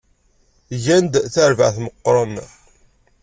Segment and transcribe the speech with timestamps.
[0.83, 2.33] Gan-d tarbaɛt meqqren.